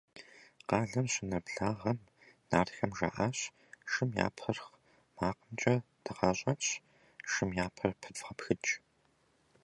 Къалэм 0.69 1.05
щынэблагъэм, 1.13 1.97
нартхэм 2.49 2.91
жаӏащ:– 2.99 3.37
Шым 3.91 4.09
я 4.25 4.27
пырхъ 4.37 4.67
макъымкӏэ 5.19 5.75
дыкъащӏэнщ, 6.03 6.67
шым 7.31 7.49
я 7.65 7.67
пэр 7.75 7.91
пыдвгъэпхыкӏ. 8.01 8.71